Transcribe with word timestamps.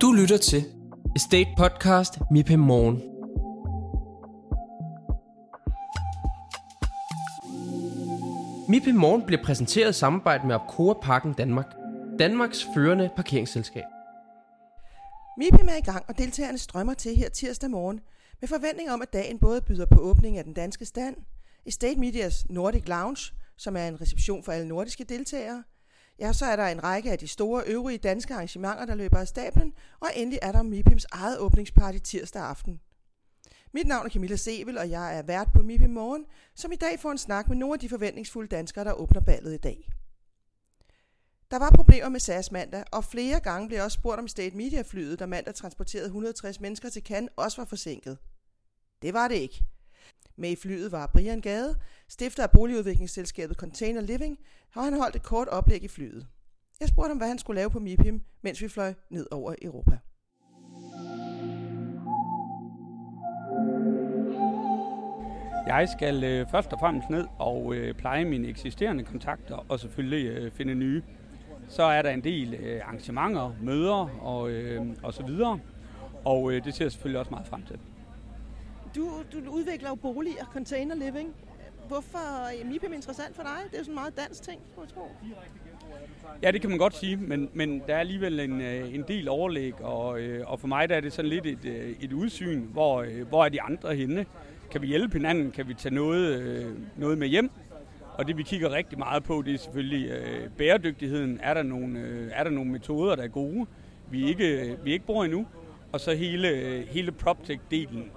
Du 0.00 0.12
lytter 0.12 0.36
til 0.36 0.64
Estate 1.16 1.50
Podcast 1.56 2.12
MIPE 2.30 2.56
Morgen. 2.56 2.96
MIPE 8.68 8.92
Morgen 8.92 9.22
bliver 9.26 9.42
præsenteret 9.44 9.90
i 9.90 9.92
samarbejde 9.92 10.46
med 10.46 10.54
Opcoa 10.54 10.94
Parken 11.02 11.32
Danmark, 11.32 11.74
Danmarks 12.18 12.66
førende 12.74 13.10
parkeringsselskab. 13.16 13.82
MIPIM 15.38 15.68
er 15.68 15.76
i 15.76 15.84
gang, 15.84 16.04
og 16.08 16.18
deltagerne 16.18 16.58
strømmer 16.58 16.94
til 16.94 17.16
her 17.16 17.28
tirsdag 17.28 17.70
morgen, 17.70 18.00
med 18.40 18.48
forventning 18.48 18.90
om, 18.90 19.02
at 19.02 19.12
dagen 19.12 19.38
både 19.38 19.60
byder 19.60 19.86
på 19.86 20.00
åbning 20.00 20.38
af 20.38 20.44
den 20.44 20.54
danske 20.54 20.84
stand, 20.84 21.16
Estate 21.66 22.00
Medias 22.00 22.46
Nordic 22.50 22.88
Lounge, 22.88 23.32
som 23.56 23.76
er 23.76 23.88
en 23.88 24.00
reception 24.00 24.42
for 24.42 24.52
alle 24.52 24.68
nordiske 24.68 25.04
deltagere, 25.04 25.62
Ja, 26.18 26.32
så 26.32 26.46
er 26.46 26.56
der 26.56 26.66
en 26.66 26.84
række 26.84 27.12
af 27.12 27.18
de 27.18 27.28
store 27.28 27.62
øvrige 27.66 27.98
danske 27.98 28.34
arrangementer, 28.34 28.86
der 28.86 28.94
løber 28.94 29.18
af 29.18 29.28
stablen, 29.28 29.72
og 30.00 30.08
endelig 30.16 30.38
er 30.42 30.52
der 30.52 30.62
MIPIMs 30.62 31.06
eget 31.12 31.38
åbningsparty 31.38 31.98
tirsdag 31.98 32.42
aften. 32.42 32.80
Mit 33.72 33.86
navn 33.86 34.06
er 34.06 34.10
Camilla 34.10 34.36
Sevel, 34.36 34.78
og 34.78 34.90
jeg 34.90 35.18
er 35.18 35.22
vært 35.22 35.52
på 35.52 35.62
MIPIM 35.62 35.90
Morgen, 35.90 36.26
som 36.54 36.72
i 36.72 36.76
dag 36.76 37.00
får 37.00 37.10
en 37.10 37.18
snak 37.18 37.48
med 37.48 37.56
nogle 37.56 37.74
af 37.74 37.80
de 37.80 37.88
forventningsfulde 37.88 38.48
danskere, 38.48 38.84
der 38.84 38.92
åbner 38.92 39.20
ballet 39.20 39.54
i 39.54 39.56
dag. 39.56 39.88
Der 41.50 41.58
var 41.58 41.70
problemer 41.70 42.08
med 42.08 42.20
SAS 42.20 42.52
mandag, 42.52 42.84
og 42.92 43.04
flere 43.04 43.40
gange 43.40 43.68
blev 43.68 43.82
også 43.82 43.94
spurgt 43.94 44.18
om 44.18 44.28
State 44.28 44.56
Media 44.56 44.82
flyet, 44.82 45.18
der 45.18 45.26
mandag 45.26 45.54
transporterede 45.54 46.06
160 46.06 46.60
mennesker 46.60 46.88
til 46.88 47.02
Cannes, 47.02 47.30
også 47.36 47.60
var 47.60 47.64
forsinket. 47.64 48.18
Det 49.02 49.14
var 49.14 49.28
det 49.28 49.34
ikke. 49.34 49.64
Med 50.38 50.50
i 50.50 50.56
flyet 50.56 50.92
var 50.92 51.06
Brian 51.06 51.40
Gade, 51.40 51.74
stifter 52.08 52.42
af 52.42 52.50
boligudviklingsselskabet 52.50 53.56
Container 53.56 54.00
Living, 54.00 54.38
og 54.74 54.84
han 54.84 54.96
holdt 54.96 55.16
et 55.16 55.22
kort 55.22 55.48
oplæg 55.48 55.84
i 55.84 55.88
flyet. 55.88 56.26
Jeg 56.80 56.88
spurgte 56.88 57.08
ham, 57.08 57.16
hvad 57.16 57.28
han 57.28 57.38
skulle 57.38 57.58
lave 57.58 57.70
på 57.70 57.78
MIPIM, 57.78 58.20
mens 58.42 58.62
vi 58.62 58.68
fløj 58.68 58.94
ned 59.10 59.26
over 59.30 59.54
Europa. 59.62 59.98
Jeg 65.66 65.88
skal 65.88 66.24
øh, 66.24 66.46
først 66.50 66.72
og 66.72 66.78
fremmest 66.80 67.10
ned 67.10 67.26
og 67.38 67.74
øh, 67.74 67.94
pleje 67.94 68.24
mine 68.24 68.48
eksisterende 68.48 69.04
kontakter 69.04 69.66
og 69.68 69.80
selvfølgelig 69.80 70.26
øh, 70.26 70.52
finde 70.52 70.74
nye. 70.74 71.02
Så 71.68 71.82
er 71.82 72.02
der 72.02 72.10
en 72.10 72.24
del 72.24 72.54
øh, 72.54 72.80
arrangementer, 72.84 73.52
møder 73.62 74.20
og, 74.22 74.50
øh, 74.50 74.86
og 75.02 75.14
så 75.14 75.22
videre. 75.22 75.60
Og 76.24 76.52
øh, 76.52 76.64
det 76.64 76.74
ser 76.74 76.84
jeg 76.84 76.92
selvfølgelig 76.92 77.18
også 77.18 77.30
meget 77.30 77.46
frem 77.46 77.62
til. 77.62 77.78
Du, 78.96 79.10
du 79.32 79.50
udvikler 79.50 79.88
jo 79.88 79.94
boliger, 79.94 80.44
container 80.52 80.94
living. 80.94 81.34
Hvorfor 81.88 82.18
er 82.48 82.64
MIPIM 82.64 82.92
interessant 82.92 83.36
for 83.36 83.42
dig? 83.42 83.58
Det 83.70 83.74
er 83.74 83.78
jo 83.78 83.84
sådan 83.84 83.92
en 83.92 83.94
meget 83.94 84.16
dansk 84.16 84.42
ting, 84.42 84.60
skulle 84.70 84.88
jeg 84.88 84.94
tro. 84.94 85.10
Ja, 86.42 86.50
det 86.50 86.60
kan 86.60 86.70
man 86.70 86.78
godt 86.78 86.96
sige, 86.96 87.16
men, 87.16 87.50
men 87.54 87.82
der 87.86 87.94
er 87.94 87.98
alligevel 87.98 88.40
en, 88.40 88.60
øh, 88.60 88.94
en 88.94 89.04
del 89.08 89.28
overlæg, 89.28 89.82
og, 89.82 90.20
øh, 90.20 90.50
og 90.50 90.60
for 90.60 90.68
mig 90.68 90.88
der 90.88 90.96
er 90.96 91.00
det 91.00 91.12
sådan 91.12 91.28
lidt 91.28 91.46
et, 91.46 91.64
øh, 91.64 91.96
et 92.00 92.12
udsyn, 92.12 92.60
hvor, 92.60 93.24
hvor 93.28 93.44
er 93.44 93.48
de 93.48 93.62
andre 93.62 93.94
henne? 93.94 94.26
Kan 94.70 94.82
vi 94.82 94.86
hjælpe 94.86 95.12
hinanden? 95.12 95.50
Kan 95.50 95.68
vi 95.68 95.74
tage 95.74 95.94
noget, 95.94 96.66
noget 96.96 97.18
med 97.18 97.28
hjem? 97.28 97.50
Og 98.14 98.28
det 98.28 98.36
vi 98.36 98.42
kigger 98.42 98.72
rigtig 98.72 98.98
meget 98.98 99.24
på, 99.24 99.42
det 99.46 99.54
er 99.54 99.58
selvfølgelig 99.58 100.10
øh, 100.10 100.50
bæredygtigheden. 100.50 101.40
Er 101.42 101.54
der, 101.54 101.62
nogle, 101.62 101.98
øh, 101.98 102.30
er 102.34 102.44
der 102.44 102.50
nogle 102.50 102.70
metoder, 102.70 103.16
der 103.16 103.22
er 103.22 103.28
gode, 103.28 103.66
vi 104.10 104.28
ikke, 104.28 104.76
vi 104.84 104.92
ikke 104.92 105.06
bruger 105.06 105.24
endnu? 105.24 105.46
Og 105.92 106.00
så 106.00 106.14
hele, 106.14 106.84
hele 106.88 107.12
PropTech-delen 107.12 108.10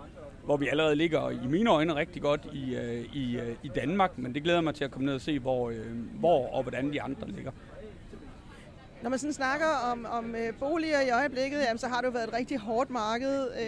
hvor 0.50 0.58
vi 0.58 0.68
allerede 0.68 0.96
ligger 0.96 1.30
i 1.30 1.48
mine 1.48 1.70
øjne 1.70 1.96
rigtig 1.96 2.22
godt 2.22 2.48
i, 2.54 2.76
øh, 2.76 3.06
i, 3.16 3.38
øh, 3.38 3.56
i 3.64 3.68
Danmark, 3.76 4.18
men 4.18 4.36
det 4.36 4.44
glæder 4.44 4.62
mig 4.62 4.76
til 4.76 4.84
at 4.84 4.92
komme 4.92 5.06
ned 5.06 5.14
og 5.14 5.22
se, 5.22 5.40
hvor, 5.40 5.70
øh, 5.70 5.76
hvor 6.20 6.48
og 6.48 6.62
hvordan 6.62 6.94
de 6.94 7.02
andre 7.02 7.28
ligger. 7.28 7.52
Når 9.02 9.10
man 9.10 9.20
sådan 9.20 9.34
snakker 9.34 9.66
om, 9.92 10.06
om 10.12 10.36
øh, 10.36 10.54
boliger 10.60 11.02
i 11.02 11.10
øjeblikket, 11.10 11.60
jamen, 11.60 11.78
så 11.78 11.88
har 11.88 12.02
det 12.02 12.08
jo 12.08 12.12
været 12.12 12.28
et 12.28 12.34
rigtig 12.34 12.58
hårdt 12.58 12.90
marked. 12.90 13.48
Øh, 13.62 13.66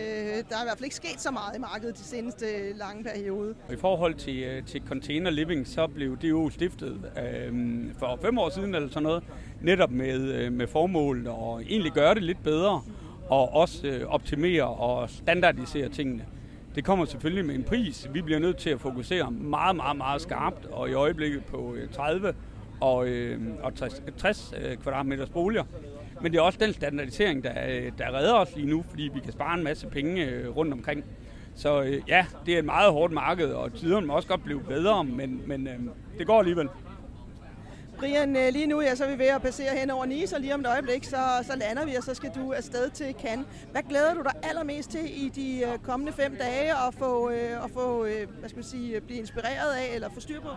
der 0.49 0.57
er 0.57 0.61
i 0.61 0.65
hvert 0.65 0.77
fald 0.77 0.83
ikke 0.83 0.95
sket 0.95 1.21
så 1.21 1.31
meget 1.31 1.55
i 1.57 1.59
markedet 1.59 1.97
de 1.97 2.03
seneste 2.03 2.45
lange 2.75 3.03
periode. 3.03 3.55
I 3.71 3.75
forhold 3.75 4.13
til, 4.13 4.43
øh, 4.43 4.65
til 4.65 4.81
Container 4.87 5.29
Living, 5.29 5.67
så 5.67 5.87
blev 5.87 6.17
det 6.21 6.29
jo 6.29 6.49
stiftet 6.49 7.11
øh, 7.17 7.53
for 7.97 8.19
fem 8.21 8.37
år 8.37 8.49
siden 8.49 8.75
eller 8.75 8.89
sådan 8.89 9.03
noget, 9.03 9.23
netop 9.61 9.91
med, 9.91 10.19
øh, 10.33 10.53
med 10.53 10.67
formålet 10.67 11.27
at 11.27 11.67
egentlig 11.69 11.91
gøre 11.91 12.13
det 12.15 12.23
lidt 12.23 12.43
bedre, 12.43 12.81
og 13.29 13.53
også 13.53 14.05
optimere 14.07 14.63
og 14.63 15.09
standardisere 15.09 15.89
tingene. 15.89 16.25
Det 16.75 16.85
kommer 16.85 17.05
selvfølgelig 17.05 17.45
med 17.45 17.55
en 17.55 17.63
pris. 17.63 18.09
Vi 18.13 18.21
bliver 18.21 18.39
nødt 18.39 18.57
til 18.57 18.69
at 18.69 18.81
fokusere 18.81 19.31
meget, 19.31 19.75
meget, 19.75 19.97
meget 19.97 20.21
skarpt, 20.21 20.65
og 20.65 20.89
i 20.89 20.93
øjeblikket 20.93 21.45
på 21.45 21.73
øh, 21.73 21.89
30 21.89 22.33
og, 22.81 23.07
øh, 23.07 23.39
og 23.63 23.75
60, 23.75 24.03
60 24.17 24.53
øh, 24.61 24.77
kvadratmeters 24.77 25.29
boliger. 25.29 25.63
Men 26.21 26.31
det 26.31 26.37
er 26.37 26.41
også 26.41 26.59
den 26.61 26.73
standardisering, 26.73 27.43
der, 27.43 27.53
øh, 27.69 27.91
der 27.97 28.13
redder 28.17 28.33
os 28.33 28.55
lige 28.55 28.67
nu, 28.67 28.83
fordi 28.89 29.09
vi 29.13 29.19
kan 29.19 29.31
spare 29.31 29.57
en 29.57 29.63
masse 29.63 29.87
penge 29.87 30.47
rundt 30.47 30.73
omkring. 30.73 31.03
Så 31.55 31.81
øh, 31.81 32.01
ja, 32.07 32.25
det 32.45 32.53
er 32.53 32.59
et 32.59 32.65
meget 32.65 32.91
hårdt 32.91 33.13
marked, 33.13 33.53
og 33.53 33.73
tiderne 33.73 34.07
må 34.07 34.13
også 34.13 34.27
godt 34.27 34.43
blive 34.43 34.61
bedre, 34.67 35.03
men, 35.03 35.41
men 35.45 35.67
øh, 35.67 35.73
det 36.17 36.27
går 36.27 36.39
alligevel. 36.39 36.67
Brian, 38.01 38.35
øh, 38.35 38.53
lige 38.53 38.67
nu 38.67 38.81
ja, 38.81 38.95
så 38.95 39.05
er 39.05 39.11
vi 39.11 39.19
ved 39.19 39.27
at 39.27 39.41
passere 39.41 39.75
hen 39.79 39.89
over 39.89 40.05
Nice, 40.05 40.35
og 40.35 40.41
lige 40.41 40.53
om 40.53 40.59
et 40.59 40.67
øjeblik, 40.67 41.03
så, 41.03 41.17
så 41.43 41.53
lander 41.57 41.85
vi, 41.85 41.95
og 41.95 42.03
så 42.03 42.13
skal 42.13 42.31
du 42.35 42.53
afsted 42.53 42.89
til 42.89 43.15
Cannes. 43.21 43.45
Hvad 43.71 43.81
glæder 43.89 44.13
du 44.13 44.21
dig 44.21 44.31
allermest 44.43 44.91
til 44.91 45.25
i 45.25 45.29
de 45.29 45.61
øh, 45.65 45.79
kommende 45.83 46.13
fem 46.13 46.35
dage 46.35 46.71
at 46.71 46.93
få, 46.99 47.29
øh, 47.29 47.63
at 47.65 47.71
få 47.73 48.05
øh, 48.05 48.27
hvad 48.39 48.49
skal 48.49 48.57
man 48.57 48.63
sige, 48.63 49.01
blive 49.01 49.19
inspireret 49.19 49.73
af 49.77 49.95
eller 49.95 50.09
få 50.13 50.19
styr 50.19 50.41
på? 50.41 50.49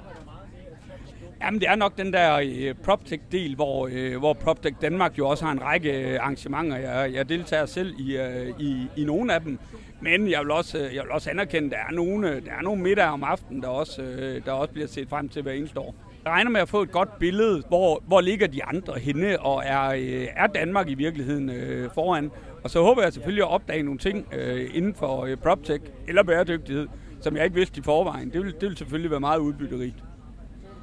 Jamen, 1.42 1.60
det 1.60 1.68
er 1.68 1.74
nok 1.76 1.98
den 1.98 2.12
der 2.12 2.40
uh, 2.42 2.76
PropTech-del, 2.84 3.54
hvor, 3.54 3.86
uh, 3.86 4.16
hvor 4.18 4.32
PropTech 4.32 4.76
Danmark 4.80 5.18
jo 5.18 5.28
også 5.28 5.44
har 5.44 5.52
en 5.52 5.62
række 5.62 6.20
arrangementer. 6.20 6.76
Jeg, 6.76 7.14
jeg 7.14 7.28
deltager 7.28 7.66
selv 7.66 7.94
i, 7.98 8.18
uh, 8.18 8.60
i, 8.60 8.86
i 8.96 9.04
nogle 9.04 9.34
af 9.34 9.40
dem, 9.40 9.58
men 10.00 10.30
jeg 10.30 10.40
vil 10.40 10.50
også, 10.50 10.78
jeg 10.78 11.02
vil 11.02 11.10
også 11.10 11.30
anerkende, 11.30 11.66
at 11.66 11.72
der 11.72 11.78
er 11.88 11.92
nogle, 11.92 12.40
der 12.40 12.52
er 12.58 12.62
nogle 12.62 12.82
middag 12.82 13.06
om 13.06 13.24
aftenen, 13.24 13.62
der 13.62 13.68
også, 13.68 14.02
uh, 14.02 14.44
der 14.46 14.52
også 14.52 14.72
bliver 14.72 14.88
set 14.88 15.08
frem 15.08 15.28
til 15.28 15.42
hver 15.42 15.52
eneste 15.52 15.80
år. 15.80 15.94
Regner 16.26 16.50
med 16.50 16.60
at 16.60 16.68
få 16.68 16.82
et 16.82 16.90
godt 16.90 17.18
billede, 17.18 17.62
hvor, 17.68 18.02
hvor 18.06 18.20
ligger 18.20 18.46
de 18.46 18.64
andre 18.64 18.94
henne, 18.98 19.40
og 19.40 19.62
er, 19.66 19.88
øh, 19.88 20.28
er 20.36 20.46
Danmark 20.46 20.88
i 20.88 20.94
virkeligheden 20.94 21.50
øh, 21.50 21.90
foran. 21.94 22.30
Og 22.64 22.70
så 22.70 22.82
håber 22.82 23.02
jeg 23.02 23.12
selvfølgelig 23.12 23.42
at 23.42 23.50
opdage 23.50 23.82
nogle 23.82 23.98
ting 23.98 24.28
øh, 24.34 24.70
inden 24.74 24.94
for 24.94 25.24
øh, 25.24 25.36
PropTech 25.36 25.84
eller 26.08 26.22
bæredygtighed, 26.22 26.88
som 27.20 27.36
jeg 27.36 27.44
ikke 27.44 27.56
vidste 27.56 27.80
i 27.80 27.82
forvejen. 27.82 28.30
Det 28.32 28.44
vil, 28.44 28.54
det 28.60 28.68
vil 28.68 28.76
selvfølgelig 28.76 29.10
være 29.10 29.20
meget 29.20 29.38
udbytterigt. 29.38 30.04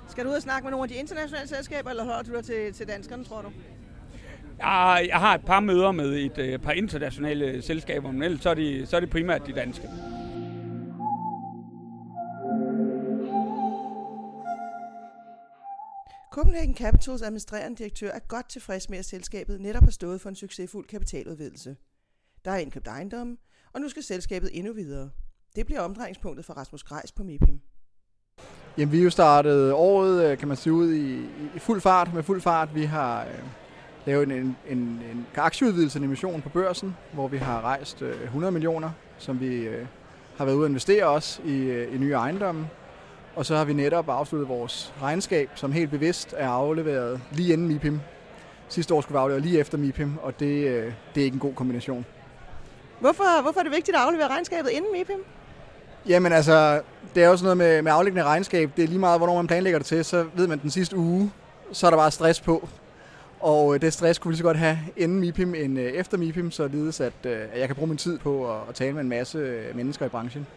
Skal 0.10 0.26
du 0.26 0.30
ud 0.30 0.36
og 0.36 0.42
snakke 0.42 0.64
med 0.64 0.72
nogle 0.72 0.84
af 0.84 0.90
de 0.90 0.96
internationale 0.96 1.48
selskaber, 1.48 1.90
eller 1.90 2.04
holder 2.04 2.24
du 2.24 2.36
dig 2.36 2.46
til, 2.46 2.74
til 2.74 2.88
danskerne, 2.88 3.24
tror 3.24 3.42
du? 3.42 3.48
Jeg, 4.60 5.06
jeg 5.10 5.18
har 5.18 5.36
et 5.36 5.46
par 5.46 5.60
møder 5.60 5.92
med 5.92 6.14
et 6.14 6.38
øh, 6.38 6.60
par 6.60 6.72
internationale 6.72 7.62
selskaber, 7.62 8.12
men 8.12 8.24
ellers 8.24 8.42
så 8.42 8.50
er, 8.50 8.54
de, 8.54 8.86
så 8.86 8.96
er 8.96 9.00
det 9.00 9.10
primært 9.10 9.48
de 9.48 9.54
danske. 9.54 9.88
Copenhagen 16.32 16.76
Capitals 16.76 17.22
administrerende 17.22 17.78
direktør 17.78 18.12
er 18.12 18.20
godt 18.20 18.50
tilfreds 18.50 18.90
med, 18.90 18.98
at 18.98 19.06
selskabet 19.06 19.62
netop 19.62 19.84
har 19.84 19.92
stået 19.92 20.22
for 20.22 20.30
en 20.30 20.36
succesfuld 20.36 20.88
kapitaludvidelse. 20.88 21.76
Der 22.46 22.52
er 22.52 22.58
indkøbt 22.58 22.88
ejendommen, 22.88 23.38
og 23.74 23.82
nu 23.82 23.90
skal 23.90 24.04
selskabet 24.04 24.50
endnu 24.54 24.74
videre. 24.74 25.10
Det 25.56 25.66
bliver 25.66 25.82
omdrejningspunktet 25.82 26.46
for 26.46 26.54
Rasmus 26.54 26.84
Grejs 26.84 27.12
på 27.12 27.24
MIPIM. 27.24 27.60
Jamen, 28.78 28.92
vi 28.92 29.00
er 29.00 29.04
jo 29.04 29.10
startet 29.10 29.74
året, 29.74 30.32
øh, 30.32 30.38
kan 30.38 30.48
man 30.48 30.58
sige, 30.58 30.74
ud 30.74 30.94
i, 30.94 31.26
i 31.56 31.60
fuld 31.60 31.82
fart, 31.82 32.14
med 32.14 32.24
fuld 32.24 32.42
fart. 32.42 32.76
Vi 32.76 32.84
har 32.84 33.22
øh, 33.24 33.40
lavet 34.06 34.24
en, 34.24 34.32
en, 34.32 34.58
en, 34.70 34.78
en 34.78 35.28
aktieudvidelse, 35.36 36.00
en 36.00 36.06
emission 36.06 36.42
på 36.42 36.50
børsen, 36.50 36.96
hvor 37.14 37.28
vi 37.28 37.38
har 37.38 37.62
rejst 37.62 38.02
øh, 38.02 38.24
100 38.24 38.52
millioner, 38.52 38.92
som 39.18 39.40
vi 39.40 39.56
øh, 39.56 39.88
har 40.38 40.46
været 40.46 40.56
ude 40.56 40.66
at 40.66 40.70
investere 40.70 41.06
også 41.06 41.42
i, 41.42 41.58
øh, 41.58 41.96
i 41.96 41.98
nye 41.98 42.14
ejendomme. 42.14 42.70
Og 43.36 43.46
så 43.46 43.56
har 43.56 43.66
vi 43.66 43.74
netop 43.74 44.10
afsluttet 44.10 44.50
vores 44.50 44.94
regnskab, 45.02 45.50
som 45.56 45.72
helt 45.72 45.92
bevidst 45.92 46.34
er 46.38 46.50
afleveret 46.50 47.22
lige 47.32 47.54
inden 47.54 47.68
MIPIM. 47.68 48.00
Sidste 48.70 48.94
år 48.94 49.02
skulle 49.02 49.18
vi 49.18 49.20
aflevere 49.20 49.42
lige 49.42 49.60
efter 49.60 49.78
MIPIM, 49.78 50.18
og 50.22 50.40
det, 50.40 50.68
øh, 50.68 50.94
det 51.16 51.22
er 51.22 51.26
ikke 51.26 51.36
en 51.36 51.40
god 51.40 51.54
kombination. 51.54 52.06
Hvorfor, 53.00 53.42
hvorfor 53.42 53.60
er 53.60 53.64
det 53.64 53.72
vigtigt 53.72 53.98
at 53.98 54.04
aflevere 54.04 54.28
regnskabet 54.28 54.70
inden 54.70 54.92
MIPIM? 54.92 55.24
Jamen 56.08 56.32
altså, 56.32 56.82
det 57.16 57.24
er 57.24 57.30
også 57.30 57.44
noget 57.46 57.58
med, 57.58 57.82
med 57.82 57.92
aflæggende 57.92 58.24
regnskab. 58.24 58.72
Det 58.78 58.84
er 58.84 58.88
lige 58.88 59.00
meget, 59.00 59.20
hvornår 59.20 59.36
man 59.36 59.48
planlægger 59.48 59.80
det 59.80 59.86
til, 59.86 60.06
så 60.06 60.26
ved 60.36 60.48
man 60.48 60.60
den 60.60 60.70
sidste 60.70 60.98
uge, 60.98 61.32
så 61.72 61.88
er 61.88 61.92
der 61.92 61.98
bare 61.98 62.12
stress 62.12 62.42
på. 62.42 62.70
Og 63.40 63.76
øh, 63.76 63.82
det 63.82 63.94
stress 63.94 64.20
kunne 64.20 64.32
vi 64.32 64.38
så 64.38 64.44
godt 64.44 64.58
have 64.58 64.80
inden 64.98 65.20
MIPIM 65.20 65.56
end 65.56 65.80
øh, 65.80 65.86
efter 65.86 66.18
MIPIM, 66.18 66.52
så 66.52 66.68
lides 66.68 67.00
at, 67.00 67.14
at 67.24 67.60
jeg 67.60 67.68
kan 67.68 67.76
bruge 67.76 67.88
min 67.88 67.98
tid 67.98 68.18
på 68.18 68.52
at, 68.52 68.60
at 68.70 68.76
tale 68.76 68.94
med 68.94 69.02
en 69.02 69.10
masse 69.10 69.64
mennesker 69.76 70.06
i 70.06 70.10
branchen. 70.10 70.48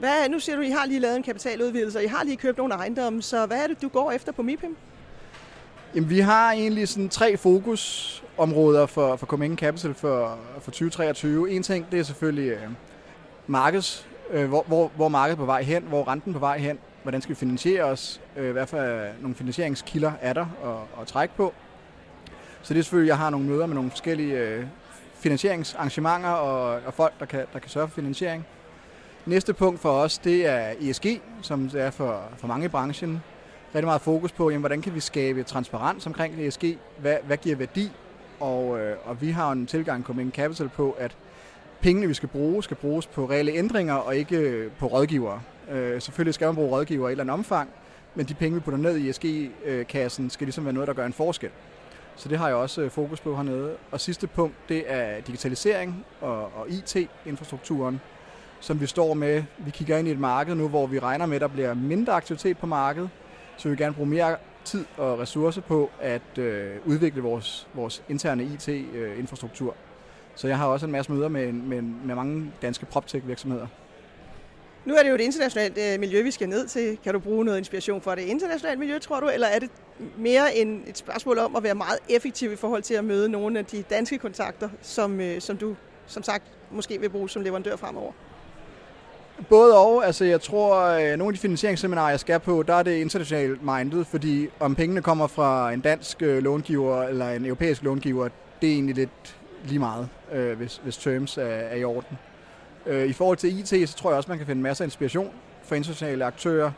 Hvad, 0.00 0.28
nu 0.28 0.38
siger 0.38 0.56
du, 0.56 0.62
at 0.62 0.68
I 0.68 0.70
har 0.70 0.86
lige 0.86 1.00
lavet 1.00 1.16
en 1.16 1.22
kapitaludvidelse, 1.22 1.98
og 1.98 2.04
I 2.04 2.06
har 2.06 2.24
lige 2.24 2.36
købt 2.36 2.58
nogle 2.58 2.74
ejendomme, 2.74 3.22
så 3.22 3.46
hvad 3.46 3.62
er 3.62 3.66
det, 3.66 3.82
du 3.82 3.88
går 3.88 4.10
efter 4.12 4.32
på 4.32 4.42
MIPIM? 4.42 4.76
Jamen, 5.94 6.10
vi 6.10 6.20
har 6.20 6.52
egentlig 6.52 6.88
sådan 6.88 7.08
tre 7.08 7.36
fokusområder 7.36 8.86
for, 8.86 9.16
for 9.16 9.26
Coming 9.26 9.58
Capital 9.58 9.94
for, 9.94 10.38
for 10.60 10.70
2023. 10.70 11.50
En 11.50 11.62
ting, 11.62 11.86
det 11.92 11.98
er 11.98 12.02
selvfølgelig 12.02 12.50
øh, 12.50 12.60
markeds, 13.46 14.08
øh, 14.30 14.48
hvor, 14.48 14.64
hvor, 14.66 14.90
hvor 14.96 15.08
markedet 15.08 15.36
er 15.36 15.40
på 15.40 15.44
vej 15.44 15.62
hen, 15.62 15.82
hvor 15.82 16.08
renten 16.08 16.30
er 16.30 16.34
på 16.34 16.40
vej 16.40 16.58
hen, 16.58 16.78
hvordan 17.02 17.22
skal 17.22 17.30
vi 17.30 17.38
finansiere 17.38 17.84
os, 17.84 18.20
øh, 18.36 18.52
hvad 18.52 18.66
for 18.66 18.78
øh, 18.78 19.22
nogle 19.22 19.34
finansieringskilder 19.34 20.12
er 20.20 20.32
der 20.32 20.46
at, 20.64 21.00
at 21.00 21.06
trække 21.06 21.34
på. 21.36 21.54
Så 22.62 22.74
det 22.74 22.80
er 22.80 22.84
selvfølgelig, 22.84 23.08
jeg 23.08 23.18
har 23.18 23.30
nogle 23.30 23.46
møder 23.46 23.66
med 23.66 23.74
nogle 23.74 23.90
forskellige 23.90 24.38
øh, 24.38 24.64
finansieringsarrangementer 25.14 26.30
og, 26.30 26.80
og 26.86 26.94
folk, 26.94 27.12
der 27.20 27.26
kan, 27.26 27.46
der 27.52 27.58
kan 27.58 27.70
sørge 27.70 27.88
for 27.88 27.94
finansiering. 27.94 28.46
Næste 29.26 29.54
punkt 29.54 29.80
for 29.80 29.90
os, 29.90 30.18
det 30.18 30.46
er 30.46 30.72
ESG, 30.80 31.06
som 31.42 31.68
det 31.68 31.80
er 31.80 31.90
for, 31.90 32.22
for 32.36 32.46
mange 32.46 32.64
i 32.64 32.68
branchen. 32.68 33.22
Rigtig 33.74 33.86
meget 33.86 34.00
fokus 34.00 34.32
på, 34.32 34.50
jamen, 34.50 34.60
hvordan 34.60 34.82
kan 34.82 34.94
vi 34.94 35.00
skabe 35.00 35.42
transparens 35.42 36.06
omkring 36.06 36.46
ESG? 36.46 36.64
Hvad, 36.98 37.16
hvad 37.26 37.36
giver 37.36 37.56
værdi? 37.56 37.90
Og, 38.40 38.80
øh, 38.80 38.96
og 39.04 39.20
vi 39.20 39.30
har 39.30 39.52
en 39.52 39.66
tilgang 39.66 40.04
Common 40.04 40.30
Capital 40.30 40.68
på, 40.68 40.96
at 40.98 41.16
pengene, 41.80 42.06
vi 42.06 42.14
skal 42.14 42.28
bruge, 42.28 42.62
skal 42.62 42.76
bruges 42.76 43.06
på 43.06 43.30
reelle 43.30 43.52
ændringer 43.52 43.94
og 43.94 44.16
ikke 44.16 44.70
på 44.78 44.86
rådgivere. 44.86 45.40
Øh, 45.70 46.02
selvfølgelig 46.02 46.34
skal 46.34 46.46
man 46.46 46.54
bruge 46.54 46.70
rådgivere 46.70 47.10
i 47.10 47.10
et 47.10 47.12
eller 47.12 47.24
andet 47.24 47.34
omfang, 47.34 47.70
men 48.14 48.26
de 48.26 48.34
penge, 48.34 48.54
vi 48.54 48.60
putter 48.60 48.78
ned 48.78 48.96
i 48.96 49.08
ESG-kassen, 49.08 50.24
øh, 50.24 50.30
skal 50.30 50.46
ligesom 50.46 50.64
være 50.64 50.74
noget, 50.74 50.88
der 50.88 50.94
gør 50.94 51.06
en 51.06 51.12
forskel. 51.12 51.50
Så 52.16 52.28
det 52.28 52.38
har 52.38 52.46
jeg 52.46 52.56
også 52.56 52.82
øh, 52.82 52.90
fokus 52.90 53.20
på 53.20 53.36
hernede. 53.36 53.76
Og 53.90 54.00
sidste 54.00 54.26
punkt, 54.26 54.54
det 54.68 54.84
er 54.86 55.20
digitalisering 55.20 56.04
og, 56.20 56.42
og 56.42 56.68
IT-infrastrukturen, 56.68 58.00
som 58.60 58.80
vi 58.80 58.86
står 58.86 59.14
med. 59.14 59.42
Vi 59.58 59.70
kigger 59.70 59.98
ind 59.98 60.08
i 60.08 60.10
et 60.10 60.18
marked 60.18 60.54
nu, 60.54 60.68
hvor 60.68 60.86
vi 60.86 60.98
regner 60.98 61.26
med, 61.26 61.36
at 61.36 61.40
der 61.40 61.48
bliver 61.48 61.74
mindre 61.74 62.12
aktivitet 62.12 62.58
på 62.58 62.66
markedet, 62.66 63.10
så 63.56 63.68
vi 63.68 63.70
vil 63.70 63.78
gerne 63.78 63.94
bruge 63.94 64.08
mere 64.08 64.36
tid 64.64 64.84
og 64.96 65.18
ressourcer 65.18 65.60
på 65.60 65.90
at 66.00 66.38
øh, 66.38 66.76
udvikle 66.86 67.22
vores, 67.22 67.68
vores 67.74 68.02
interne 68.08 68.44
IT-infrastruktur. 68.44 69.70
Øh, 69.70 69.76
så 70.34 70.48
jeg 70.48 70.58
har 70.58 70.66
også 70.66 70.86
en 70.86 70.92
masse 70.92 71.12
møder 71.12 71.28
med, 71.28 71.52
med, 71.52 71.82
med 71.82 72.14
mange 72.14 72.52
danske 72.62 72.86
PropTech-virksomheder. 72.86 73.66
Nu 74.84 74.94
er 74.94 75.02
det 75.02 75.10
jo 75.10 75.14
et 75.14 75.20
internationalt 75.20 75.78
øh, 75.78 76.00
miljø, 76.00 76.22
vi 76.22 76.30
skal 76.30 76.48
ned 76.48 76.66
til. 76.66 76.98
Kan 77.04 77.14
du 77.14 77.20
bruge 77.20 77.44
noget 77.44 77.58
inspiration 77.58 78.02
for 78.02 78.14
det 78.14 78.22
internationale 78.22 78.78
miljø, 78.78 78.98
tror 78.98 79.20
du? 79.20 79.28
Eller 79.28 79.46
er 79.46 79.58
det 79.58 79.70
mere 80.18 80.56
en, 80.56 80.84
et 80.86 80.98
spørgsmål 80.98 81.38
om 81.38 81.56
at 81.56 81.62
være 81.62 81.74
meget 81.74 81.98
effektiv 82.08 82.52
i 82.52 82.56
forhold 82.56 82.82
til 82.82 82.94
at 82.94 83.04
møde 83.04 83.28
nogle 83.28 83.58
af 83.58 83.64
de 83.64 83.82
danske 83.82 84.18
kontakter, 84.18 84.68
som, 84.82 85.20
øh, 85.20 85.40
som 85.40 85.56
du 85.56 85.76
som 86.06 86.22
sagt 86.22 86.44
måske 86.70 87.00
vil 87.00 87.08
bruge 87.08 87.28
som 87.28 87.42
leverandør 87.42 87.76
fremover? 87.76 88.12
Både 89.48 89.78
og. 89.78 90.06
Altså, 90.06 90.24
jeg 90.24 90.40
tror, 90.40 90.76
at 90.76 91.18
nogle 91.18 91.32
af 91.32 91.34
de 91.34 91.40
finansieringsseminarer, 91.40 92.10
jeg 92.10 92.20
skal 92.20 92.40
på, 92.40 92.62
der 92.62 92.74
er 92.74 92.82
det 92.82 92.96
internationalt 92.96 93.62
minded, 93.62 94.04
fordi 94.04 94.48
om 94.60 94.74
pengene 94.74 95.02
kommer 95.02 95.26
fra 95.26 95.72
en 95.72 95.80
dansk 95.80 96.22
øh, 96.22 96.42
långiver 96.42 97.02
eller 97.02 97.30
en 97.30 97.44
europæisk 97.44 97.82
långiver, 97.82 98.28
det 98.62 98.68
er 98.68 98.72
egentlig 98.72 98.94
lidt 98.94 99.36
lige 99.64 99.78
meget, 99.78 100.08
øh, 100.32 100.56
hvis, 100.56 100.80
hvis 100.82 100.96
terms 100.96 101.38
er, 101.38 101.42
er 101.42 101.76
i 101.76 101.84
orden. 101.84 102.18
Øh, 102.86 103.06
I 103.06 103.12
forhold 103.12 103.36
til 103.36 103.58
IT, 103.58 103.88
så 103.88 103.96
tror 103.96 104.10
jeg 104.10 104.16
også, 104.16 104.28
man 104.28 104.38
kan 104.38 104.46
finde 104.46 104.62
masser 104.62 104.84
af 104.84 104.86
inspiration 104.86 105.30
fra 105.62 105.76
internationale 105.76 106.24
aktører. 106.24 106.70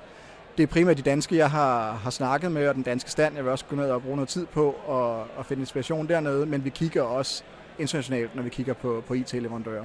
Det 0.56 0.62
er 0.62 0.67
primært 0.67 0.97
de 0.97 1.03
danske, 1.03 1.37
jeg 1.37 1.50
har, 1.50 1.93
har 1.93 2.11
snakket 2.11 2.53
med, 2.53 2.69
og 2.69 2.75
den 2.75 2.82
danske 2.82 3.11
stand. 3.11 3.35
Jeg 3.35 3.44
vil 3.44 3.53
også 3.53 3.64
gå 3.64 3.76
ned 3.76 3.91
og 3.91 4.03
bruge 4.03 4.17
noget 4.17 4.29
tid 4.29 4.47
på 4.47 4.75
at, 4.91 5.38
at 5.41 5.47
finde 5.47 5.61
inspiration 5.61 6.09
dernede, 6.09 6.47
men 6.47 6.64
vi 6.64 6.70
kigger 6.70 7.03
også 7.03 7.43
internationalt, 7.79 8.35
når 8.35 8.43
vi 8.43 8.49
kigger 8.49 8.75
på, 8.75 9.03
på 9.06 9.14
IT-leverandører. 9.14 9.85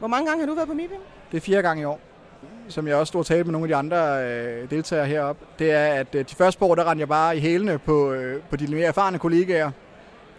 Hvor 0.00 0.08
mange 0.08 0.28
gange 0.28 0.42
har 0.42 0.46
du 0.46 0.54
været 0.54 0.68
på 0.68 0.74
MIPIM? 0.74 0.98
Det 1.30 1.36
er 1.36 1.40
fire 1.40 1.62
gange 1.62 1.82
i 1.82 1.84
år. 1.84 2.00
Som 2.68 2.88
jeg 2.88 2.96
også 2.96 3.10
stod 3.10 3.18
og 3.18 3.26
talte 3.26 3.44
med 3.44 3.52
nogle 3.52 3.64
af 3.64 3.68
de 3.68 3.76
andre 3.76 4.24
øh, 4.24 4.70
deltagere 4.70 5.06
heroppe, 5.06 5.46
det 5.58 5.70
er, 5.70 5.86
at 5.86 6.14
øh, 6.14 6.24
de 6.30 6.34
første 6.34 6.64
år, 6.64 6.74
der 6.74 6.90
rendte 6.90 7.00
jeg 7.00 7.08
bare 7.08 7.36
i 7.36 7.40
hælene 7.40 7.78
på, 7.78 8.12
øh, 8.12 8.42
på 8.50 8.56
de 8.56 8.74
mere 8.74 8.86
erfarne 8.86 9.18
kollegaer. 9.18 9.70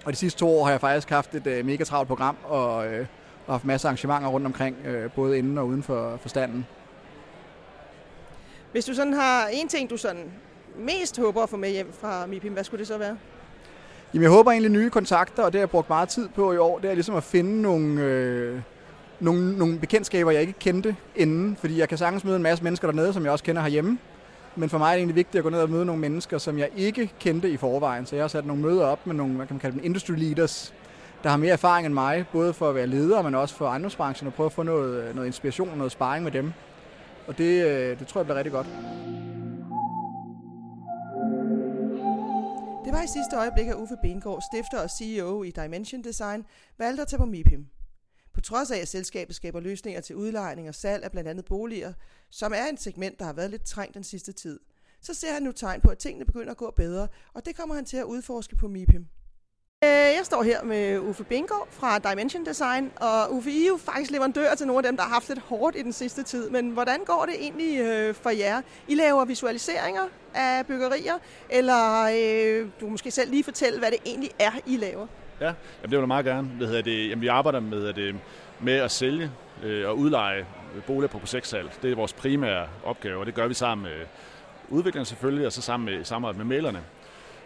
Og 0.05 0.11
de 0.11 0.17
sidste 0.17 0.39
to 0.39 0.59
år 0.59 0.63
har 0.63 0.71
jeg 0.71 0.81
faktisk 0.81 1.09
haft 1.09 1.35
et 1.35 1.47
øh, 1.47 1.65
mega 1.65 1.83
travlt 1.83 2.07
program, 2.07 2.37
og, 2.43 2.87
øh, 2.87 3.05
og 3.47 3.53
haft 3.53 3.65
masser 3.65 3.87
af 3.87 3.89
arrangementer 3.89 4.29
rundt 4.29 4.45
omkring, 4.45 4.77
øh, 4.85 5.11
både 5.11 5.37
inden 5.37 5.57
og 5.57 5.67
uden 5.67 5.83
for, 5.83 6.17
for 6.21 6.29
standen. 6.29 6.65
Hvis 8.71 8.85
du 8.85 8.93
sådan 8.93 9.13
har 9.13 9.47
en 9.47 9.67
ting, 9.67 9.89
du 9.89 9.97
sådan 9.97 10.31
mest 10.77 11.19
håber 11.19 11.43
at 11.43 11.49
få 11.49 11.57
med 11.57 11.69
hjem 11.69 11.93
fra 12.01 12.25
MIPIM, 12.25 12.53
hvad 12.53 12.63
skulle 12.63 12.79
det 12.79 12.87
så 12.87 12.97
være? 12.97 13.17
Jamen, 14.13 14.23
jeg 14.23 14.31
håber 14.31 14.51
egentlig 14.51 14.71
nye 14.71 14.89
kontakter, 14.89 15.43
og 15.43 15.53
det 15.53 15.59
har 15.59 15.61
jeg 15.61 15.69
brugt 15.69 15.89
meget 15.89 16.09
tid 16.09 16.29
på 16.29 16.53
i 16.53 16.57
år. 16.57 16.79
Det 16.79 16.89
er 16.89 16.93
ligesom 16.93 17.15
at 17.15 17.23
finde 17.23 17.61
nogle, 17.61 18.01
øh, 18.01 18.59
nogle, 19.21 19.57
nogle 19.57 19.79
bekendtskaber, 19.79 20.31
jeg 20.31 20.41
ikke 20.41 20.53
kendte 20.53 20.95
inden. 21.15 21.55
Fordi 21.55 21.79
jeg 21.79 21.89
kan 21.89 21.97
sagtens 21.97 22.23
møde 22.23 22.35
en 22.35 22.43
masse 22.43 22.63
mennesker 22.63 22.87
dernede, 22.87 23.13
som 23.13 23.23
jeg 23.23 23.31
også 23.31 23.43
kender 23.43 23.61
herhjemme. 23.61 23.97
Men 24.55 24.69
for 24.69 24.77
mig 24.77 24.87
er 24.87 24.91
det 24.91 24.97
egentlig 24.97 25.15
vigtigt 25.15 25.35
at 25.39 25.43
gå 25.43 25.49
ned 25.49 25.59
og 25.59 25.69
møde 25.69 25.85
nogle 25.85 26.01
mennesker, 26.01 26.37
som 26.37 26.57
jeg 26.57 26.69
ikke 26.75 27.11
kendte 27.19 27.49
i 27.51 27.57
forvejen. 27.57 28.05
Så 28.05 28.15
jeg 28.15 28.23
har 28.23 28.27
sat 28.27 28.45
nogle 28.45 28.61
møder 28.61 28.85
op 28.85 29.07
med 29.07 29.15
nogle, 29.15 29.33
hvad 29.33 29.47
kan 29.47 29.53
man 29.53 29.59
kalde 29.59 29.75
dem, 29.75 29.85
industry 29.85 30.13
leaders, 30.13 30.73
der 31.23 31.29
har 31.29 31.37
mere 31.37 31.51
erfaring 31.51 31.85
end 31.85 31.93
mig, 31.93 32.25
både 32.31 32.53
for 32.53 32.69
at 32.69 32.75
være 32.75 32.87
leder, 32.87 33.21
men 33.21 33.35
også 33.35 33.55
for 33.55 33.67
ejendomsbranchen, 33.67 34.27
og 34.27 34.33
prøve 34.33 34.45
at 34.45 34.51
få 34.51 34.63
noget, 34.63 35.15
noget 35.15 35.27
inspiration 35.27 35.69
og 35.69 35.77
noget 35.77 35.91
sparring 35.91 36.23
med 36.23 36.31
dem. 36.31 36.53
Og 37.27 37.37
det, 37.37 37.65
øh, 37.65 37.99
det 37.99 38.07
tror 38.07 38.21
jeg 38.21 38.25
bliver 38.25 38.37
rigtig 38.37 38.53
godt. 38.53 38.67
Det 42.85 42.93
var 42.93 43.03
i 43.03 43.07
sidste 43.07 43.35
øjeblik, 43.37 43.67
at 43.67 43.75
Uffe 43.75 43.95
Bengård, 44.01 44.41
stifter 44.51 44.83
og 44.83 44.89
CEO 44.89 45.43
i 45.43 45.51
Dimension 45.51 46.01
Design, 46.01 46.45
valgte 46.77 47.01
at 47.01 47.07
tage 47.07 47.19
på 47.19 47.25
MIPIM. 47.25 47.65
På 48.33 48.41
trods 48.41 48.71
af, 48.71 48.77
at 48.77 48.87
selskabet 48.87 49.35
skaber 49.35 49.59
løsninger 49.59 50.01
til 50.01 50.15
udlejning 50.15 50.69
og 50.69 50.75
salg 50.75 51.03
af 51.03 51.11
blandt 51.11 51.29
andet 51.29 51.45
boliger, 51.45 51.93
som 52.29 52.53
er 52.55 52.65
et 52.73 52.81
segment, 52.81 53.19
der 53.19 53.25
har 53.25 53.33
været 53.33 53.49
lidt 53.49 53.63
trængt 53.63 53.95
den 53.95 54.03
sidste 54.03 54.31
tid, 54.31 54.59
så 55.01 55.13
ser 55.13 55.33
han 55.33 55.43
nu 55.43 55.51
tegn 55.51 55.81
på, 55.81 55.89
at 55.89 55.97
tingene 55.97 56.25
begynder 56.25 56.51
at 56.51 56.57
gå 56.57 56.71
bedre, 56.75 57.07
og 57.33 57.45
det 57.45 57.55
kommer 57.55 57.75
han 57.75 57.85
til 57.85 57.97
at 57.97 58.03
udforske 58.03 58.55
på 58.55 58.67
MIPIM. 58.67 59.05
Øh, 59.83 59.89
jeg 59.89 60.21
står 60.23 60.43
her 60.43 60.63
med 60.63 60.99
Uffe 60.99 61.23
Bingo 61.23 61.55
fra 61.69 61.99
Dimension 61.99 62.45
Design, 62.45 62.91
og 62.95 63.33
Uffe, 63.33 63.51
I 63.51 63.63
er 63.63 63.67
jo 63.67 63.77
faktisk 63.77 64.11
leverandør 64.11 64.55
til 64.55 64.67
nogle 64.67 64.79
af 64.79 64.83
dem, 64.91 64.97
der 64.97 65.03
har 65.03 65.09
haft 65.13 65.29
lidt 65.29 65.39
hårdt 65.39 65.75
i 65.75 65.81
den 65.81 65.93
sidste 65.93 66.23
tid. 66.23 66.49
Men 66.49 66.69
hvordan 66.69 66.99
går 67.05 67.25
det 67.25 67.35
egentlig 67.39 67.79
øh, 67.79 68.15
for 68.15 68.29
jer? 68.29 68.61
I 68.87 68.95
laver 68.95 69.25
visualiseringer 69.25 70.07
af 70.33 70.65
byggerier, 70.65 71.17
eller 71.49 72.03
øh, 72.03 72.69
du 72.81 72.87
måske 72.89 73.11
selv 73.11 73.31
lige 73.31 73.43
fortælle, 73.43 73.79
hvad 73.79 73.91
det 73.91 73.99
egentlig 74.05 74.31
er, 74.39 74.51
I 74.65 74.77
laver? 74.77 75.07
Ja, 75.41 75.45
jamen 75.45 75.55
det 75.83 75.91
vil 75.91 75.97
jeg 75.97 76.07
meget 76.07 76.25
gerne. 76.25 76.49
Det 76.59 76.67
hedder 76.67 76.81
det, 76.81 77.09
jamen 77.09 77.21
vi 77.21 77.27
arbejder 77.27 77.59
med, 77.59 77.93
det, 77.93 78.15
med 78.59 78.73
at 78.73 78.91
sælge 78.91 79.31
øh, 79.63 79.89
og 79.89 79.97
udleje 79.97 80.45
boliger 80.87 81.07
på 81.07 81.19
projektsalg. 81.19 81.71
Det 81.81 81.91
er 81.91 81.95
vores 81.95 82.13
primære 82.13 82.67
opgave, 82.83 83.19
og 83.19 83.25
det 83.25 83.33
gør 83.33 83.47
vi 83.47 83.53
sammen 83.53 83.83
med 83.83 84.05
udviklerne 84.69 85.05
selvfølgelig, 85.05 85.45
og 85.45 85.51
så 85.51 85.61
sammen 85.61 85.95
med, 85.95 86.03
sammen 86.03 86.37
med 86.37 86.45
mailerne. 86.45 86.83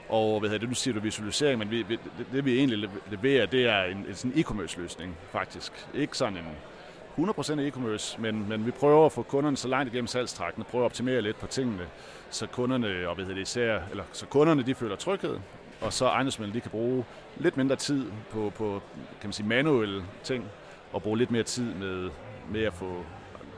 Og 0.09 0.39
hvad 0.39 0.50
hedder 0.50 0.59
det, 0.59 0.69
nu 0.69 0.75
siger 0.75 0.94
du 0.94 1.00
visualisering, 1.00 1.59
men 1.59 1.71
vi, 1.71 1.83
det, 1.83 2.00
det 2.31 2.45
vi 2.45 2.57
egentlig 2.57 2.89
leverer, 3.12 3.45
det 3.45 3.65
er 3.65 3.83
en, 3.83 3.97
en 3.97 4.15
sådan 4.15 4.38
e-commerce 4.38 4.80
løsning 4.81 5.18
faktisk. 5.31 5.88
Ikke 5.94 6.18
sådan 6.18 6.38
en 6.38 7.25
100% 7.25 7.59
e-commerce, 7.59 8.21
men, 8.21 8.50
men 8.50 8.65
vi 8.65 8.71
prøver 8.71 9.06
at 9.06 9.12
få 9.12 9.24
kunderne 9.24 9.57
så 9.57 9.68
langt 9.68 9.94
igennem 9.94 10.07
salgstrakten, 10.07 10.63
og 10.63 10.68
prøver 10.68 10.86
at 10.86 10.89
optimere 10.89 11.21
lidt 11.21 11.39
på 11.39 11.47
tingene, 11.47 11.83
så 12.30 12.47
kunderne, 12.47 13.07
og 13.07 13.15
hvad 13.15 13.25
hedder 13.25 13.36
det 13.36 13.42
især, 13.42 13.80
eller 13.92 14.03
så 14.12 14.25
kunderne 14.25 14.63
de 14.63 14.75
føler 14.75 14.95
tryghed, 14.95 15.38
og 15.81 15.94
så 15.94 16.06
ejendomsmændene 16.06 16.56
de 16.56 16.62
kan 16.62 16.72
bruge 16.72 17.06
lidt 17.38 17.57
mindre 17.57 17.75
tid 17.75 18.06
på, 18.31 18.51
på 18.56 18.81
kan 19.22 19.27
man 19.27 19.33
sige, 19.33 19.48
manuelle 19.48 20.04
ting, 20.23 20.45
og 20.94 21.04
bruge 21.04 21.18
lidt 21.18 21.31
mere 21.31 21.44
tid 21.44 21.73
med, 21.73 22.09
med 22.52 22.64
at 22.64 22.73
få 22.73 23.04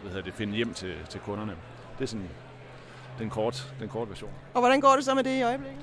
hvad 0.01 0.11
hedder 0.11 0.25
det, 0.25 0.33
finde 0.33 0.55
hjem 0.55 0.73
til, 0.73 0.93
til 1.09 1.19
kunderne. 1.19 1.55
Det 1.97 2.03
er 2.03 2.07
sådan 2.07 2.29
den 3.19 3.29
kort, 3.29 3.73
den 3.79 3.89
korte 3.89 4.09
version. 4.09 4.31
Og 4.53 4.61
hvordan 4.61 4.81
går 4.81 4.95
det 4.95 5.05
så 5.05 5.15
med 5.15 5.23
det 5.23 5.39
i 5.39 5.41
øjeblikket? 5.41 5.81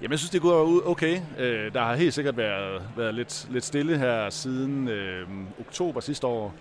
Jamen, 0.00 0.10
jeg 0.10 0.18
synes, 0.18 0.30
det 0.30 0.42
går 0.42 0.82
okay. 0.86 1.20
Øh, 1.38 1.72
der 1.74 1.80
har 1.80 1.94
helt 1.94 2.14
sikkert 2.14 2.36
været, 2.36 2.82
været 2.96 3.14
lidt, 3.14 3.46
lidt 3.50 3.64
stille 3.64 3.98
her 3.98 4.30
siden 4.30 4.88
øh, 4.88 5.28
oktober 5.60 6.00
sidste 6.00 6.26
år, 6.26 6.54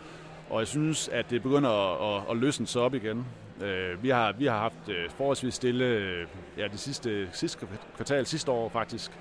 og 0.49 0.59
jeg 0.59 0.67
synes, 0.67 1.07
at 1.07 1.29
det 1.29 1.43
begynder 1.43 1.69
at, 1.69 2.17
at, 2.17 2.31
at 2.31 2.37
løsne 2.37 2.67
sig 2.67 2.81
op 2.81 2.93
igen. 2.93 3.25
Øh, 3.61 4.03
vi, 4.03 4.09
har, 4.09 4.31
vi 4.31 4.45
har 4.45 4.57
haft 4.57 4.89
øh, 4.89 5.09
forholdsvis 5.09 5.53
stille 5.53 5.85
øh, 5.85 6.27
ja, 6.57 6.67
det 6.67 6.79
sidste, 6.79 7.29
sidste 7.31 7.67
kvartal 7.95 8.25
sidste 8.25 8.51
år 8.51 8.69
faktisk, 8.69 9.11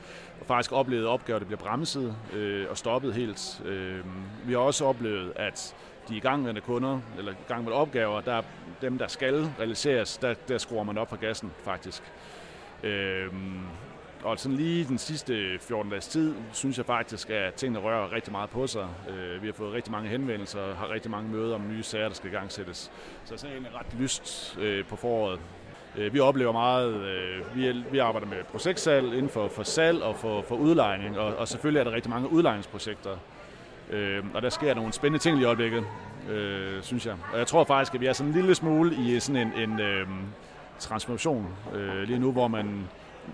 og 0.40 0.47
faktisk 0.47 0.73
oplevet 0.73 1.07
opgaver, 1.07 1.38
der 1.38 1.47
bliver 1.47 1.61
bremset 1.61 2.16
øh, 2.33 2.66
og 2.71 2.78
stoppet 2.78 3.14
helt. 3.14 3.62
Øh, 3.64 4.04
vi 4.47 4.52
har 4.52 4.61
også 4.61 4.85
oplevet, 4.85 5.33
at 5.37 5.76
de 6.09 6.16
igangværende 6.16 6.61
kunder, 6.61 7.00
eller 7.18 7.33
igangværende 7.33 7.80
opgaver, 7.80 8.21
der 8.21 8.42
dem, 8.80 8.99
der 8.99 9.07
skal 9.07 9.50
realiseres, 9.59 10.18
der, 10.18 10.35
der 10.49 10.59
skruer 10.59 10.83
man 10.83 10.99
op 10.99 11.09
for 11.09 11.16
gassen 11.16 11.52
faktisk. 11.64 12.02
Øh, 12.83 13.26
og 14.25 14.38
sådan 14.38 14.56
lige 14.56 14.84
den 14.84 14.98
sidste 14.98 15.58
14 15.60 15.90
dages 15.90 16.08
tid, 16.08 16.34
synes 16.52 16.78
jeg 16.78 16.87
faktisk, 16.87 17.30
at 17.30 17.54
tingene 17.54 17.78
rører 17.78 18.12
rigtig 18.12 18.32
meget 18.32 18.50
på 18.50 18.66
sig. 18.66 18.88
Øh, 19.08 19.42
vi 19.42 19.46
har 19.46 19.52
fået 19.52 19.72
rigtig 19.72 19.92
mange 19.92 20.08
henvendelser 20.08 20.60
og 20.60 20.76
har 20.76 20.90
rigtig 20.90 21.10
mange 21.10 21.30
møder 21.30 21.54
om 21.54 21.68
nye 21.68 21.82
sager, 21.82 22.08
der 22.08 22.14
skal 22.14 22.30
i 22.30 22.34
gang 22.34 22.52
sættes. 22.52 22.90
Så 23.25 23.34
jeg 23.34 23.40
ser 23.40 23.48
egentlig 23.48 23.75
ret 23.75 24.00
lyst 24.00 24.58
øh, 24.60 24.84
på 24.84 24.96
foråret. 24.96 25.40
Øh, 25.96 26.14
vi 26.14 26.20
oplever 26.20 26.52
meget, 26.52 27.02
vi, 27.54 27.84
vi 27.92 27.98
arbejder 27.98 28.26
med 28.26 28.44
projektsalg 28.44 29.06
inden 29.06 29.28
for, 29.28 29.48
for 29.48 29.62
salg 29.62 30.02
og 30.02 30.16
for, 30.16 30.42
for 30.42 30.54
udlejning, 30.54 31.18
og, 31.18 31.37
og 31.37 31.48
selvfølgelig 31.48 31.80
er 31.80 31.84
der 31.84 31.92
rigtig 31.92 32.10
mange 32.10 32.32
udlejningsprojekter. 32.32 33.16
Og 34.34 34.42
der 34.42 34.48
sker 34.48 34.75
nogle 34.75 34.92
spændende 34.92 35.22
ting 35.22 35.40
i 35.40 35.44
øjeblikket, 35.44 35.84
synes 36.82 37.06
jeg. 37.06 37.14
Og 37.32 37.38
jeg 37.38 37.46
tror 37.46 37.64
faktisk, 37.64 37.94
at 37.94 38.00
vi 38.00 38.06
er 38.06 38.12
sådan 38.12 38.32
en 38.32 38.37
lille 38.37 38.54
smule 38.54 38.96
i 38.96 39.20
sådan 39.20 39.52
en, 39.56 39.70
en 39.70 39.80
øh, 39.80 40.06
transformation 40.78 41.46
lige 42.06 42.18
nu, 42.18 42.32
hvor 42.32 42.48
man 42.48 42.88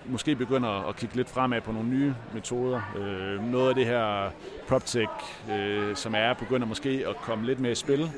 måske 0.07 0.37
begynder 0.37 0.89
at 0.89 0.97
kigge 0.97 1.17
lidt 1.17 1.31
fremad 1.31 1.61
på 1.61 1.73
nogle 1.73 1.89
nye 1.89 2.15
metoder. 2.35 2.81
Øh, 2.99 3.53
noget 3.53 3.69
af 3.69 3.75
det 3.75 3.87
her 3.87 4.31
PropTech, 4.69 5.11
øh, 5.53 5.97
som 5.97 6.15
er, 6.15 6.35
begynder 6.35 6.67
måske 6.67 7.05
at 7.09 7.17
komme 7.17 7.47
lidt 7.47 7.61
mere 7.61 7.73
i 7.73 7.75
spil. 7.75 8.11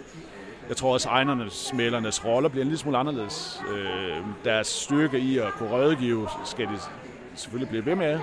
Jeg 0.68 0.76
tror 0.76 0.92
også, 0.92 1.08
at 1.08 1.12
ejernernes, 1.12 1.72
mælernes 1.74 2.24
roller 2.24 2.48
bliver 2.48 2.62
en 2.62 2.68
lille 2.68 2.78
smule 2.78 2.98
anderledes. 2.98 3.62
Øh, 3.74 4.16
deres 4.44 4.66
styrke 4.66 5.18
i 5.18 5.38
at 5.38 5.52
kunne 5.52 5.70
rådgive 5.70 6.28
skal 6.44 6.66
de 6.66 6.78
selvfølgelig 7.34 7.68
blive 7.68 7.86
ved 7.86 7.94
med 7.94 8.18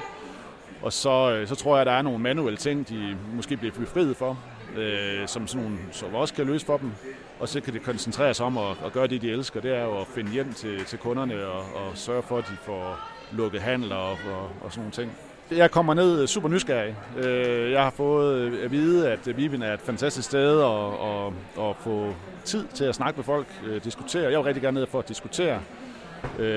Og 0.82 0.94
så, 0.94 1.32
øh, 1.32 1.48
så 1.48 1.56
tror 1.56 1.76
jeg, 1.76 1.82
at 1.82 1.88
der 1.88 1.94
er 1.94 2.02
nogle 2.02 2.20
manuelle 2.20 2.58
ting, 2.58 2.90
de 2.90 3.18
måske 3.34 3.58
bliver 3.58 3.74
befriet 3.74 4.18
for, 4.18 4.38
øh, 4.76 5.28
som, 5.28 5.48
sådan 5.48 5.64
nogle, 5.64 5.80
som 5.92 6.16
også 6.16 6.34
kan 6.34 6.46
løse 6.46 6.66
for 6.66 6.78
dem. 6.78 6.92
Og 7.40 7.50
så 7.50 7.62
kan 7.62 7.74
de 7.74 7.80
koncentrere 7.80 8.34
sig 8.34 8.46
om 8.46 8.58
at, 8.58 8.78
at 8.86 8.94
gøre 8.94 9.08
det, 9.08 9.22
de 9.22 9.32
elsker. 9.32 9.62
Det 9.62 9.78
er 9.78 9.84
jo 9.84 10.00
at 10.00 10.08
finde 10.08 10.32
hjem 10.32 10.54
til, 10.54 10.86
til 10.86 11.00
kunderne 11.00 11.46
og, 11.48 11.60
og 11.60 11.98
sørge 11.98 12.24
for, 12.24 12.38
at 12.38 12.48
de 12.48 12.58
får 12.66 13.00
lukket 13.34 13.62
handler 13.62 13.96
og, 13.96 14.12
og, 14.12 14.50
og 14.62 14.72
sådan 14.72 14.80
nogle 14.80 14.92
ting. 14.92 15.12
Jeg 15.52 15.72
kommer 15.72 15.94
ned 15.94 16.22
øh, 16.22 16.28
super 16.28 16.50
nysgerrig. 16.50 16.96
Øh, 17.18 17.72
jeg 17.72 17.84
har 17.84 17.90
fået 17.90 18.36
øh, 18.36 18.64
at 18.64 18.72
vide, 18.72 19.12
at 19.12 19.38
Viben 19.38 19.62
er 19.62 19.74
et 19.74 19.82
fantastisk 19.82 20.28
sted 20.28 20.62
at, 20.62 20.94
at, 21.10 21.70
at 21.70 21.76
få 21.76 22.14
tid 22.44 22.68
til 22.74 22.86
at 22.86 22.96
snakke 22.96 23.18
med 23.18 23.24
folk, 23.24 23.48
diskutere. 23.84 24.24
Jeg 24.24 24.40
vil 24.40 24.40
rigtig 24.40 24.64
gerne 24.64 24.80
ned 24.80 24.88
for 24.88 25.00
at 25.00 25.08
diskutere. 25.08 25.62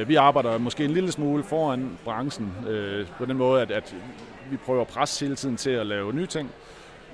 Vi 0.06 0.14
arbejder 0.14 0.58
måske 0.58 0.84
en 0.84 0.90
lille 0.90 1.12
smule 1.12 1.44
foran 1.44 1.98
branchen 2.04 2.54
på 3.18 3.24
den 3.24 3.36
måde, 3.36 3.62
at, 3.62 3.70
at 3.70 3.94
vi 4.50 4.56
prøver 4.56 4.80
at 4.80 4.86
presse 4.86 5.24
hele 5.24 5.36
tiden 5.36 5.56
til 5.56 5.70
at 5.70 5.86
lave 5.86 6.12
nye 6.12 6.26
ting. 6.26 6.50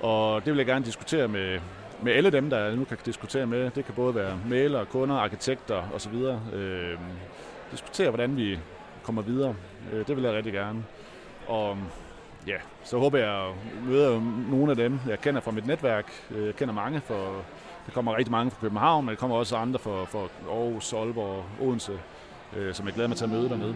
Og 0.01 0.45
det 0.45 0.53
vil 0.53 0.57
jeg 0.57 0.65
gerne 0.65 0.85
diskutere 0.85 1.27
med, 1.27 1.59
med 2.01 2.13
alle 2.13 2.29
dem, 2.29 2.49
der 2.49 2.75
nu 2.75 2.83
kan 2.83 2.97
diskutere 3.05 3.45
med. 3.45 3.71
Det 3.71 3.85
kan 3.85 3.93
både 3.93 4.15
være 4.15 4.39
maler, 4.49 4.85
kunder, 4.85 5.15
arkitekter 5.15 5.83
osv. 5.95 6.13
Øh, 6.53 6.97
diskutere, 7.71 8.09
hvordan 8.09 8.37
vi 8.37 8.59
kommer 9.03 9.21
videre. 9.21 9.55
Øh, 9.91 10.07
det 10.07 10.15
vil 10.15 10.23
jeg 10.23 10.33
rigtig 10.33 10.53
gerne. 10.53 10.85
Og 11.47 11.77
mm, 11.77 11.83
ja, 12.47 12.57
så 12.83 12.97
håber 12.97 13.17
jeg 13.17 13.47
at 13.47 13.55
møde 13.87 14.21
nogle 14.49 14.71
af 14.71 14.77
dem, 14.77 14.99
jeg 15.07 15.21
kender 15.21 15.41
fra 15.41 15.51
mit 15.51 15.67
netværk. 15.67 16.11
Øh, 16.31 16.45
jeg 16.45 16.55
kender 16.55 16.73
mange, 16.73 17.01
for 17.01 17.45
der 17.85 17.91
kommer 17.91 18.17
rigtig 18.17 18.31
mange 18.31 18.51
fra 18.51 18.61
København, 18.61 19.05
men 19.05 19.09
der 19.09 19.19
kommer 19.19 19.37
også 19.37 19.55
andre 19.55 19.79
fra, 19.79 20.05
fra 20.05 20.27
Aarhus, 20.49 20.93
Aalborg 20.93 21.27
og 21.27 21.67
Odense, 21.67 21.99
øh, 22.55 22.73
som 22.73 22.85
jeg 22.85 22.93
glæder 22.93 23.07
mig 23.07 23.17
til 23.17 23.23
at 23.25 23.31
møde 23.31 23.49
dernede. 23.49 23.75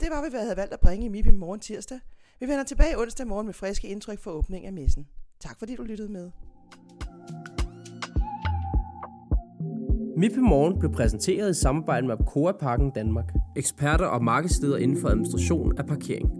Det 0.00 0.10
var, 0.10 0.20
hvad 0.20 0.30
vi 0.30 0.36
havde 0.36 0.56
valgt 0.56 0.72
at 0.72 0.80
bringe 0.80 1.06
i 1.06 1.08
MIP 1.08 1.26
i 1.26 1.30
morgen 1.30 1.60
tirsdag. 1.60 1.98
Vi 2.40 2.46
vender 2.46 2.64
tilbage 2.64 2.98
onsdag 2.98 3.26
morgen 3.26 3.46
med 3.46 3.54
friske 3.54 3.88
indtryk 3.88 4.18
for 4.20 4.30
åbning 4.30 4.66
af 4.66 4.72
messen. 4.72 5.06
Tak 5.40 5.58
fordi 5.58 5.76
du 5.76 5.82
lyttede 5.82 6.12
med. 6.12 6.30
MIP 10.18 10.36
Morgen 10.36 10.78
blev 10.78 10.92
præsenteret 10.92 11.50
i 11.50 11.54
samarbejde 11.54 12.06
med 12.06 12.14
Apcoa 12.20 12.52
Parken 12.52 12.90
Danmark, 12.90 13.32
eksperter 13.56 14.04
og 14.04 14.24
markedsleder 14.24 14.76
inden 14.76 15.00
for 15.00 15.08
administration 15.08 15.78
af 15.78 15.86
parkering. 15.86 16.30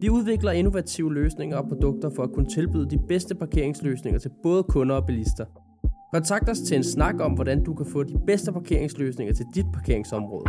Vi 0.00 0.10
udvikler 0.10 0.52
innovative 0.52 1.14
løsninger 1.14 1.56
og 1.56 1.68
produkter 1.68 2.10
for 2.16 2.22
at 2.22 2.32
kunne 2.32 2.48
tilbyde 2.48 2.90
de 2.90 2.98
bedste 3.08 3.34
parkeringsløsninger 3.34 4.20
til 4.20 4.30
både 4.42 4.62
kunder 4.62 4.94
og 4.94 5.06
bilister. 5.06 5.44
Kontakt 6.12 6.50
os 6.50 6.60
til 6.60 6.76
en 6.76 6.84
snak 6.84 7.14
om, 7.20 7.32
hvordan 7.32 7.64
du 7.64 7.74
kan 7.74 7.86
få 7.86 8.02
de 8.02 8.14
bedste 8.26 8.52
parkeringsløsninger 8.52 9.34
til 9.34 9.46
dit 9.54 9.66
parkeringsområde. 9.74 10.46